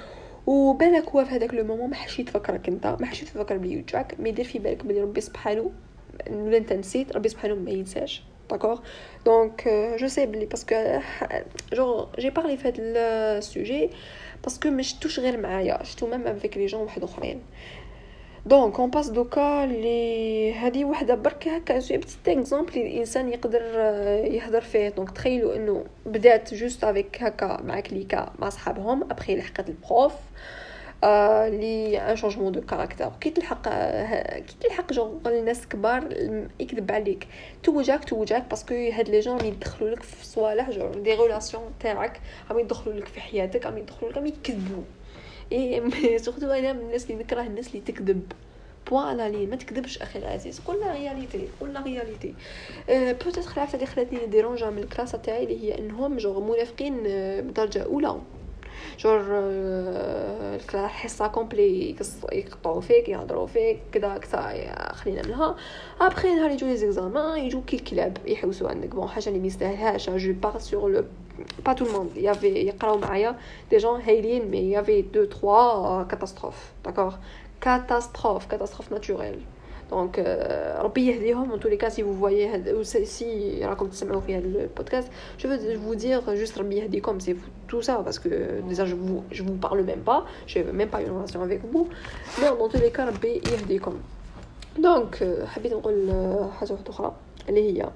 [0.48, 4.20] وبالك هو في هذاك le moment ما حش يتفكرك انت ما حش يتفكر بلي يوجعك
[4.20, 5.72] mais دير في بالك بلي ربي سبحانه
[6.32, 8.24] ولا انت نسيت ربي سبحانه ما ينساش.
[8.50, 8.82] D'accord?
[9.26, 10.76] Donc euh, je sais parce que
[11.74, 13.90] genre j'ai parlé fait le sujet
[14.42, 17.42] parce que مش توش غير معايا شتو ميم افيك لي جون واحد اخرين
[18.46, 23.62] دونك اون باس دوكا لي هذه وحده برك هكا جي بتيت اكزومبل الانسان يقدر
[24.26, 29.70] يهضر فيه دونك تخيلوا انه بدات جوست افيك هكا مع كليكا مع صحابهم ابخي لحقت
[29.70, 30.14] البروف
[31.04, 33.70] لي ان شونجمون دو كاركتر كي تلحق
[34.40, 36.10] كي تلحق جو الناس كبار
[36.60, 37.28] يكذب عليك.
[37.64, 42.60] توجاك توجاك باسكو هاد لي جون يدخلوا لك في صوالح جو دي ريلاسيون تاعك راهم
[42.60, 44.84] يدخلوا لك في حياتك راهم يدخلوا لك راهم يكذبوا.
[45.52, 48.32] et surtout أنا من الناس اللي نكره الناس اللي تكذب.
[48.90, 50.60] point à la ligne ما تكذبش أخي العزيز.
[50.60, 52.34] قول la réalité قول la réalité
[52.90, 56.98] أه peut-être العفسه اللي خلاتني dérangée من الكلاسة تاعي اللي هي إنهم جو منافقين
[57.42, 58.22] بدرجة أولى.
[59.00, 59.22] جور
[60.74, 61.96] الحصه complet
[62.32, 65.56] يقطعوا فيك يهضروا فيك كذا كذا خلينا منها
[66.02, 70.34] ابخي نهار يجوا les examens يجوا كي الكلاب يحوسوا عندك bon حاجة اللي ميستاهلهاش je
[70.34, 71.04] parle sur le
[71.66, 73.36] pas tout le monde il y avait يقراو معايا
[73.72, 77.16] des gens هايلين mais il y avait deux trois catastrophes d'accord
[77.62, 79.42] catastrophe catastrophe naturelle
[79.92, 80.20] donc
[80.80, 84.46] ربي يهديهم en tous les cas si vous voyez ou si راكم تسمعوا في هذا
[84.46, 85.08] البودكاست
[85.40, 87.36] je veux vous dire juste ربي يهديكم c'est
[87.68, 91.02] tout ça parce que déjà je vous je vous parle même pas j'ai même pas
[91.02, 91.88] une relation avec vous.
[92.40, 94.00] Mais dans tous les cas ربي يهديكم
[94.78, 96.10] donc حبيت نقول
[96.60, 97.16] حاجة واحدة أخرى
[97.50, 97.90] اللي هي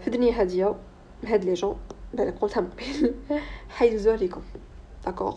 [0.00, 0.74] في الدنيا هاديه
[1.24, 1.76] هاد les gens
[2.14, 3.14] بالك قلتها من قبل
[3.68, 4.42] حيدوزو عليكم
[5.06, 5.36] d'accord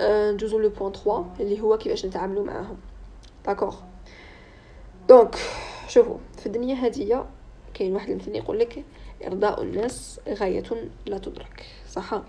[0.00, 2.76] ندوزو le point 3 اللي هو كيفاش نتعاملوا معاهم
[3.46, 3.76] d'accord
[5.08, 5.36] donc
[5.88, 7.26] شوفوا في الدنيا هذه
[7.74, 8.84] كاين واحد المثل يقول لك
[9.26, 10.64] إرضاء الناس غاية
[11.06, 12.22] لا تدرك صح؟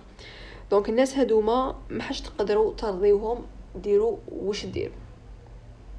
[0.71, 4.95] donc الناس هادوما ما حاش تقدروا ترضيوهم ديروا واش ديروا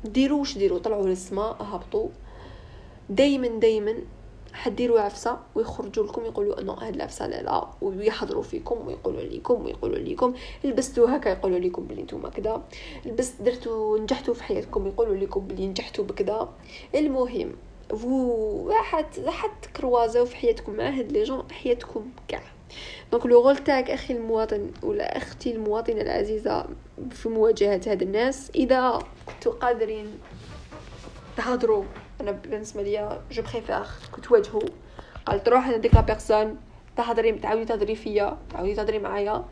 [0.04, 2.08] ديروا واش ديروا طلعوا للسماء هبطوا
[3.10, 3.94] دائما دائما
[4.52, 9.98] حديروا عفسة ويخرجوا لكم يقولوا إنه هاد العفسة لا لا ويحضروا فيكم ويقولوا لكم ويقولوا
[9.98, 10.34] لكم
[10.64, 12.62] لبستوا هكا يقولوا لكم بلي نتوما كذا
[13.06, 16.48] لبست درتوا نجحتوا في حياتكم يقولوا لكم بلي نجحتوا بكذا
[16.94, 17.52] المهم
[17.90, 22.42] فو حت حت croisaو في حياتكم مع هاد les gens حياتكم كاع.
[23.12, 26.66] donc le rôle تاعك أخي المواطن ولا أختي المواطنة العزيزة
[27.10, 30.06] في مواجهة هاد الناس إذا كنتوا قادرين
[31.36, 31.84] تهضروا
[32.20, 34.62] أنا بالنسبة ليا je préfère كنت تواجهوا
[35.26, 36.56] قال تروح لديك la personne
[36.96, 39.44] تهضري تعاودي تهضري فيا تعاودي تهضري معايا.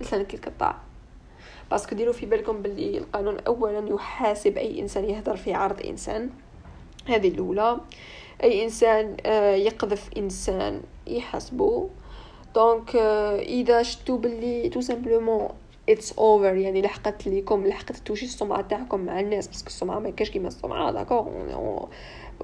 [0.00, 0.74] لسانك يتقطع
[1.70, 6.30] parce que ديروا في بالكم باللي القانون اولا يحاسب أي إنسان يهضر في عرض إنسان.
[7.06, 7.80] هذه الأولى.
[8.42, 11.90] أي إنسان آه، يقذف إنسان يحاسبه
[12.54, 15.48] donc آه، إذا شتو باللي tout simplement
[15.88, 20.10] اتس اوفر يعني لحقت ليكم لحقت touchée السمعه تاعكم مع الناس parce que السمعه ما
[20.10, 21.28] كاش كيما السمعه d'accord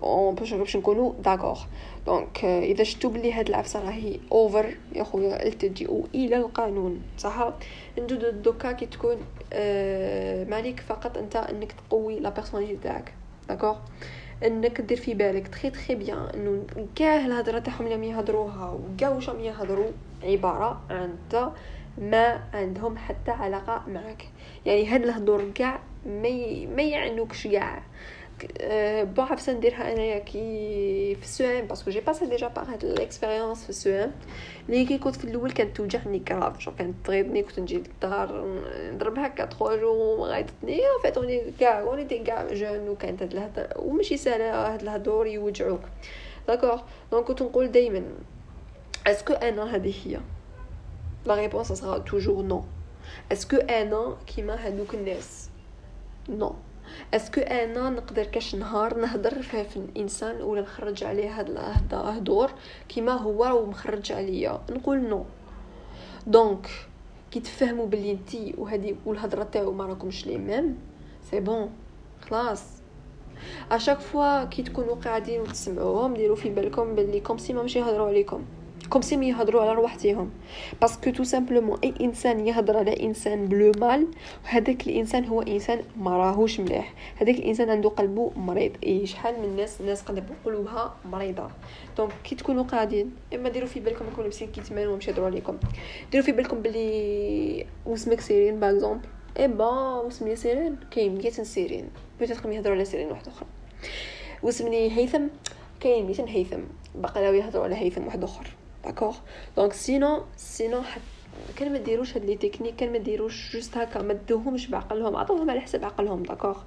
[0.02, 1.60] اون باش باش نكونوا d'accord
[2.06, 7.52] donc إذا شفتوا بلي هاد العفسة راهي اوفر يا خويا التجئوا إلى القانون صح
[7.98, 9.16] ندو donc كي تكون
[9.52, 13.14] آه مالك فقط أنت إنك تقوي la personnalité تاعك
[13.48, 13.76] d'accord
[14.44, 16.64] إنك دير في بالك très très bien إنه
[16.96, 19.90] كاع الهضرة تاعهم اللي يهضروها وكاع واش يهضروا
[20.22, 21.16] عبارة عن
[21.98, 24.28] ما عندهم حتى علاقة معك
[24.66, 27.82] يعني هاد الهضور كاع ما يعنوكش كاع.
[29.04, 33.70] بون عرفت نديرها أنايا كي في السوام باسكو جي باسي ديجا باغ هاد ليكسبيريونس في
[33.70, 34.12] السوام
[34.68, 38.46] لي كي كنت في الأول كانت توجعني كراف جو كانت تغيظني كنت نجي للدار
[38.92, 43.32] نضرب هكا 3 جور غايطتني ان فيت اوني كاع اوني تي كاع جون وكانت هاد
[43.32, 45.80] الهضره وماشي ساهله هاد الهضور يوجعوك.
[46.48, 46.80] d'accord
[47.12, 48.02] donc كنت نقول دائما
[49.06, 50.20] est-ce que أنا هذه هي؟
[51.26, 52.64] la réponse sera toujours non
[53.32, 55.50] est-ce que أنا كيما هادوك الناس
[56.28, 56.54] non
[57.14, 61.50] est-ce que أنا نقدر كاش نهار نهضر في الانسان ولا نخرج عليه هاد
[61.92, 62.50] الهضور
[62.88, 65.24] كيما هو ومخرج عليا نقول non
[66.26, 66.70] donc
[67.30, 70.78] كي تفهموا بلي انتي وهذه والهضره تاعو ما راكمش les mêmes
[71.30, 71.70] c'est bon
[72.22, 72.64] خلاص
[73.70, 78.08] à chaque fois كي تكونوا قاعدين وتسمعوهم ديروا في بالكم بلي comme si ماشي يهضروا
[78.08, 78.44] عليكم
[78.90, 80.30] comme si يهضروا على روحتهم
[80.80, 84.06] parce que tout simplement اي انسان يهضر على انسان بلو mal
[84.44, 89.44] هذاك الانسان هو انسان ما راهوش مليح هذاك الانسان عنده قلبه مريض اي شحال من
[89.44, 91.50] الناس الناس قلبوا قلوبها مريضه
[91.96, 95.58] donc كي تكونوا قاعدين اما ديروا في بالكم يكونوا لابسين كيتمان ومش يهضروا عليكم
[96.12, 99.66] ديروا في بالكم بلي واسمك سيرين par exemple eh ben
[100.00, 101.88] واسمي سيرين كاين 200 سيرين
[102.20, 103.48] peut-être يهضروا على سيرين واحد أخرى
[104.42, 105.22] واسمني هيثم
[105.80, 106.60] كاين 200 هيثم
[106.94, 108.46] باقي يهضروا على هيثم واحد اخر
[108.84, 109.16] d'accord
[109.56, 110.80] donc sinon sinon
[111.56, 115.50] كان ما ديروش هاد les techniques كان ما ديروش juste هكا ما دوهمش بعقلهم عطوهم
[115.50, 116.58] على حساب عقلهم d'accord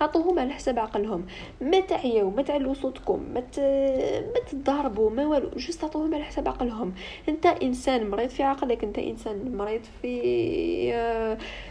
[0.00, 1.26] عطوهم على حساب عقلهم.
[1.60, 3.42] ما تعياو ما تعلو صوتكم ما
[4.20, 6.94] ما تضاربوا ما والو juste عطوهم على حساب عقلهم.
[7.28, 10.20] انت إنسان مريض في عقلك انت إنسان مريض في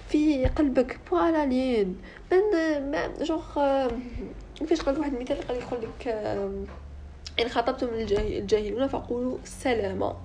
[0.09, 1.97] في قلبك فوالا لين
[2.31, 2.39] من
[2.91, 3.41] ما جوغ
[4.55, 6.17] كيفاش قال واحد المثال قال يقول لك
[7.39, 10.15] إن خاطبتم الجاهلون فقولوا سلاما.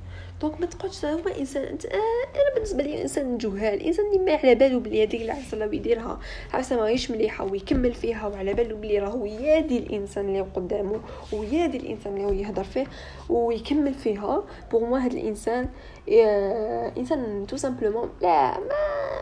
[0.40, 1.94] دونك ما تقعدش هو إنسان أنت آه
[2.34, 6.18] أنا بالنسبة لي إنسان جهال إنسان اللي ما على بالو بلي هذيك العرسة اللي يديرها
[6.54, 11.00] عرسة ماهيش مليحة ويكمل فيها وعلى بالو بلي راهو يادي الإنسان اللي قدامه
[11.32, 12.86] ويادي الإنسان اللي هو يهضر فيه
[13.28, 14.44] ويكمل فيها.
[14.72, 15.68] بوغ موا هذا الإنسان
[16.12, 18.68] آه إنسان تو سامبلومون لا ما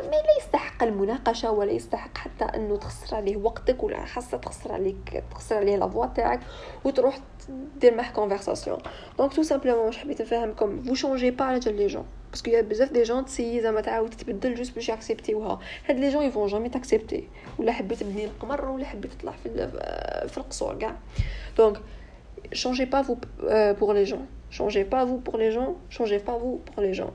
[0.03, 5.25] ما لا يستحق المناقشة ولا يستحق حتى أنه تخسر عليه وقتك ولا خاصة تخسر عليك
[5.31, 6.41] تخسر عليه لافوا تاعك
[6.85, 7.19] وتروح
[7.81, 8.79] دير معاه كونفرساسيون
[9.19, 12.61] دونك تو سامبلومون واش حبيت نفهمكم فو شونجي با على جال لي جون باسكو يا
[12.61, 16.69] بزاف دي جون تسيي زعما تعاود تتبدل جوست باش ياكسبتيوها هاد لي جون يفون جامي
[16.69, 19.69] تاكسبتي ولا حبيت تبني القمر ولا حبيت تطلع في
[20.29, 20.97] في القصور كاع
[21.59, 21.81] دونك
[22.53, 24.25] changez pas vous euh, pour les gens.
[24.51, 27.12] Changez pas vous pour les gens changez pas vous pour les gens.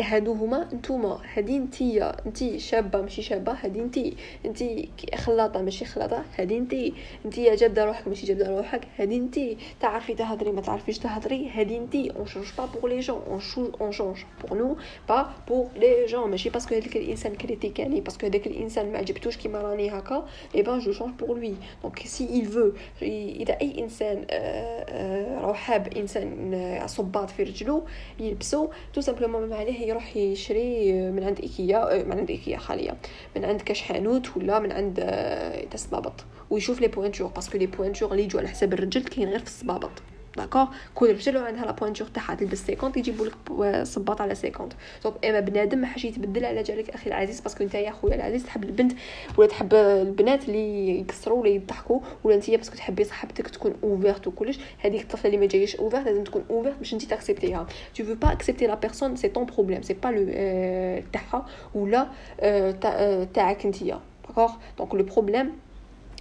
[0.00, 6.24] هادو هما نتوما هادي نتيا نتي شابة ماشي شابة هادي نتي نتي خلاطة ماشي خلاطة
[6.38, 6.94] هادي نتي
[7.26, 12.10] نتي جابدة روحك ماشي جابدة روحك هادي نتي تعرفي تهضري ما تعرفيش تهضري هادي نتي
[12.16, 14.76] on change pas pour les gens on chan- on change pour nous
[15.08, 18.98] pas pour les gens ماشي parce que هذاك الإنسان critiquaني parce que هذاك الإنسان ما
[18.98, 23.60] عجبتوش كيما راني هكا eh ben je change pour lui donc si il veut إذا
[23.60, 24.26] أي إنسان
[25.42, 27.84] راه حاب إنسان صباط في رجلو
[28.20, 32.96] يلبسو tout simplement ما عليه يروح يشري من عند إيكيا من عند إيكيا خليه
[33.36, 35.00] من عند كاش حانوت ولا من عند
[35.74, 39.38] الصبابط ويشوف les pointures parce que les pointures اللي يجوا على حساب الرجل كاين غير
[39.38, 39.90] في الصبابط
[40.36, 44.68] d'accord كل رجل عندها la pointure تاعها تلبس 50 يجيبوا لك صباط على 50
[45.04, 48.14] donc إما بنادم ما حاش يتبدل على جالك أخي العزيز parce que أنت يا خويا
[48.14, 48.92] العزيز تحب البنت
[49.36, 54.26] ولا تحب البنات اللي يكسروا ولا يضحكوا ولا أنت parce que تحبي صاحبتك تكون ouverte
[54.26, 57.66] وكلش هذيك الطفلة اللي ما جايش ouverte لازم تكون ouverte باش أنت تأكسبتيها.
[57.94, 60.26] tu veux pas accepter la personne c'est ton problème c'est pas le
[61.12, 62.06] تاعها ولا
[63.34, 65.52] تاعك انتيا d'accord donc le problème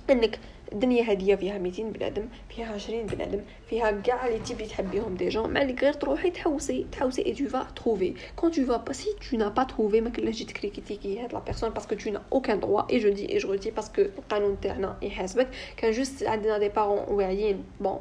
[0.09, 0.39] إنك
[0.75, 5.29] الدنيا هادية فيها 200 بنادم فيها 20 بنادم فيها كاع les types اللي تحبيهم des
[5.29, 9.09] gens مالك غير تروحي تحوسي تحوسي et tu vas trouver quand tu vas pas si
[9.29, 12.21] tu n'as pas trouvé ما كلاش تجي تكريتيكي هاد la personne parce que tu n'as
[12.33, 15.47] aucun droit et je dis et je dis parce que القانون تاعنا يحاسبك.
[15.77, 17.99] كان juste عندنا des parents واعيين bon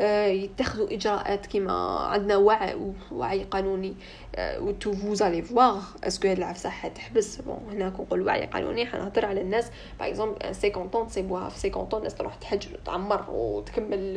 [0.00, 2.76] يتخذوا إجراءات كيما عندنا وعي
[3.12, 3.94] وعي قانوني.
[4.38, 8.86] et tout vous allez voir est-ce que هاد العفسه حتحبس bon هنا كنقول وعي قانوني.
[8.86, 9.70] حنهضر على الناس.
[9.98, 14.14] par exemple 50 ans تصيبوها في 50 طون الناس تروح تحج تعمر وتكمل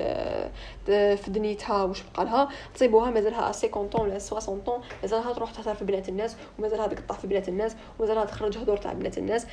[0.86, 2.50] في دنيتها واش بقى لها.
[2.76, 7.16] تصيبوها مازالها 50 طون ولا 60 طون مازالها تروح تهضر في بنات الناس ومازالها تقطع
[7.16, 9.48] في بنات الناس ومازالها تخرج هدور تاع بنات الناس.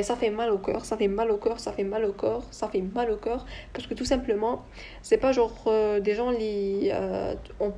[0.00, 3.16] صافي مال أو كور صافي مال أو كور صافي مال أو كور صافي مال أو
[3.16, 3.38] كور
[3.74, 4.60] باسكو تو سامبلومون
[5.02, 5.48] سي با جور
[5.98, 6.92] دي جون لي
[7.60, 7.72] اون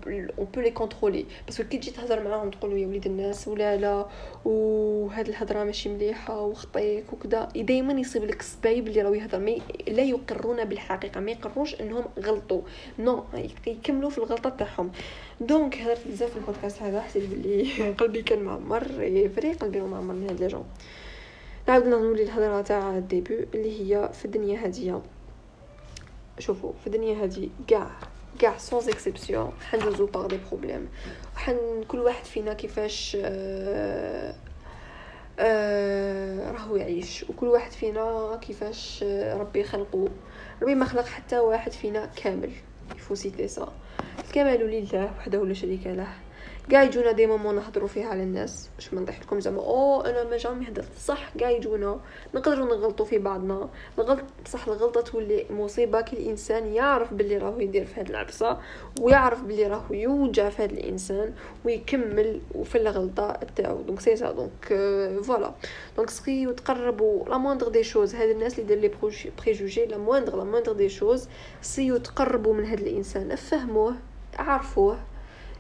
[0.55, 4.07] بو لي كونترولي باسكو كي تجي تهضر معاهم تقولوا يا وليد الناس ولا لا
[4.45, 9.39] وهاد الهضرة ماشي مليحة وخطيك وكذا دائما يصيب لك السبايب اللي راهو يهضر.
[9.39, 12.61] mais لا يقرون بالحقيقة ما يقروش إنهم غلطوا.
[12.99, 13.25] non
[13.67, 14.91] يكملوا في الغلطة تاعهم.
[15.41, 18.85] donc هضرت بزاف في البودكاست هذا حسيت بلي قلبي كان معمر
[19.37, 20.65] vrai قلبي معمر من هاد les gens.
[21.69, 25.03] نعاود نولي الهضرة تاع ال début اللي هي في الدنيا هادية.
[26.39, 27.91] شوفوا في الدنيا هذه كاع
[28.39, 30.89] كاع sans exception حندوزو par des problèmes
[31.37, 34.35] حن كل واحد فينا كيفاش آه
[35.39, 37.25] آه راهو يعيش.
[37.29, 40.09] وكل واحد فينا كيفاش ربي خلقو.
[40.63, 42.53] ربي ما خلق حتى واحد فينا كامل.
[42.97, 43.73] يفو c'était ça
[44.29, 46.09] الكمال لله وحده لا شريك له.
[46.71, 50.25] كاع يجونا des moments نهضروا فيها على الناس باش ما نضيح لكم زعما أو أنا
[50.25, 52.01] ما jamais هدرت صح كاع يجونا
[52.35, 53.69] نقدروا نغلطوا في بعضنا.
[53.99, 58.59] الغلط بصح الغلطة تولي مصيبة كي الإنسان يعرف باللي راهو يدير في هاد العفسه
[59.01, 63.83] ويعرف باللي راهو يوجع في هاد الإنسان ويكمل في الغلطة تاعو.
[63.83, 64.69] donc c'est ça donc
[65.23, 65.55] voilà
[65.97, 68.91] donc ce que تقربوا la moindre des choses هاد الناس اللي دير les
[69.39, 71.29] préjugés la moindre la moindre des choses
[71.63, 73.37] c'est تقربوا من هاد الإنسان.
[73.37, 73.95] فهموه
[74.39, 74.99] عرفوه.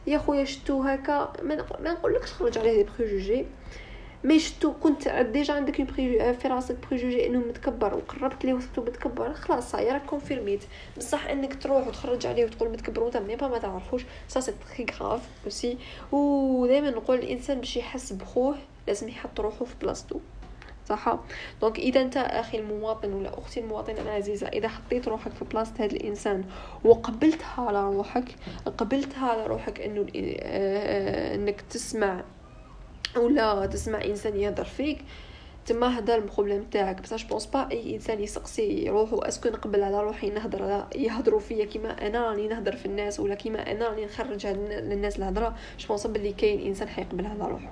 [0.06, 3.44] يا خويا شتو هكا ما نقولكش خرج عليه des préjugés
[4.24, 5.74] mais شتو كنت déjà عندك
[6.32, 10.60] في راسك préjugé إنه متكبر وقربت ليه وصبتو متكبر خلاص صاي راك كونفيرميت
[10.96, 15.20] بصح إنك تروح وتخرج عليه وتقول متكبر وانت même ما تعرفوش ça c'est très grave
[15.44, 15.78] aussi
[16.12, 20.20] ودائما نقول الإنسان باش يحس بخوه لازم يحط روحه في بلاصتو.
[20.96, 21.18] صح
[21.60, 25.92] donc إذا أنت أخي المواطن ولا أختي المواطنة العزيزة إذا حطيت روحك في بلاصه هذا
[25.92, 26.44] الإنسان
[26.84, 28.24] وقبلتها على روحك
[28.78, 32.24] قبلتها على روحك إنه آه، إنك تسمع
[33.16, 35.04] ولا تسمع إنسان يهضر فيك
[35.66, 37.02] تما هذا ال problème تاعك.
[37.02, 41.40] بصح pense pas أي إنسان يسقسي روحو est-ce que نقبل على روحي نهضر على يهضروا
[41.40, 45.88] فيا كيما أنا راني نهضر في الناس ولا كيما أنا راني نخرج للناس الهضره je
[45.88, 47.68] pense بلي كاين إنسان حيقبل على روحو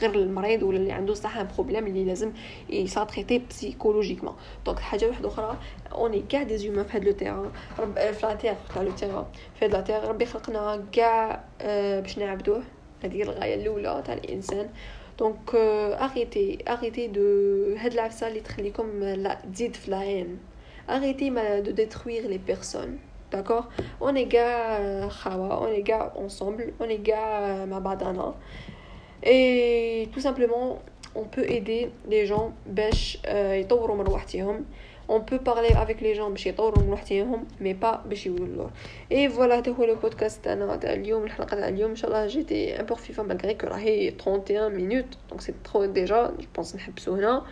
[0.00, 2.32] غير المريض ولا اللي عنده صح problème اللي لازم
[2.70, 4.34] يساتريتي psychologiquement
[4.66, 5.58] donc حاجة واحدة أخرى
[5.92, 8.90] on est كاع des humains في هاد le terrain رب في la terre تاع le
[8.90, 9.24] terrain
[9.60, 12.62] في la terre ربي خلقنا كاع آه، باش نعبدوه.
[13.04, 14.68] هذه الغاية الأولى تاع الإنسان.
[15.18, 17.20] donc arrêtez arrêtez de
[17.76, 20.38] هاد العفسه اللي تخليكم لا تزيد في العين
[20.90, 22.98] arrêtez-moi de détruire les personnes d'accord
[23.32, 23.64] on
[24.02, 28.34] est كاع خاوه on est كاع ensemble on est كاع مع بعضنا
[29.26, 30.78] et tout simplement
[31.16, 34.64] on peut aider les gens باش يطوروا من روحتهم
[35.08, 38.68] on peut parler avec les gens باش يطوروا من وحدهم mais pas باش يولوا
[39.12, 42.80] et voilà هذا هو البودكاست تاعنا تاع اليوم الحلقة تاع اليوم ان شاء الله j'étais
[42.80, 47.14] en bref voilà malgré que راهي 31 minutes donc c'est trop déjà je pense نحبسو
[47.14, 47.42] هنا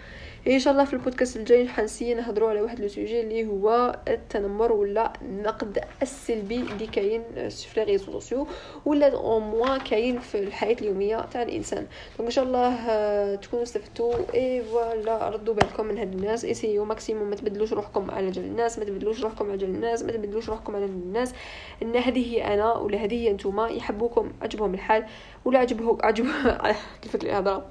[0.46, 4.72] إن شاء الله في البودكاست الجاي حنسي نهضروا على واحد le sujet اللي هو التنمر
[4.72, 8.46] ولا النقد السلبي اللي كاين في les réseaux sociaux
[8.86, 11.86] ولا أو موا كاين في الحياة اليومية تاع الإنسان.
[12.18, 16.44] donc إن شاء الله آه، تكونوا استفدتوا et voilà ردوا بالكم من هاد الناس.
[16.44, 20.12] essayez maximum ما تبدلوش روحكم على جال الناس ما تبدلوش روحكم على جال الناس ما
[20.12, 21.34] تبدلوش روحكم على الناس.
[21.82, 25.06] إن هذه هي أنا ولا هذه هي نتوما يحبوكم عجبهم الحال.
[25.44, 26.26] ولا عجبهم عجب
[27.02, 27.66] كيف الهضره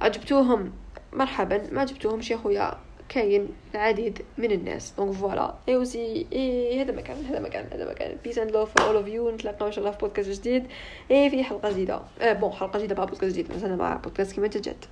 [0.00, 0.83] عجبتوهم.
[1.14, 2.74] مرحبا ما عجبتوهمش يا خويا
[3.08, 4.94] كاين العديد من الناس.
[4.96, 8.16] donc voilà et aussi et هذا مكان هذا مكان هذا مكان.
[8.24, 10.66] peace and love all of you نتلاقاو إن شاء الله في بودكاست جديد.
[11.10, 12.00] اي في حلقة جديدة.
[12.20, 13.52] آه بون حلقة جديدة مع بودكاست جديد.
[13.56, 14.84] مثلا مع بودكاست كيما تجد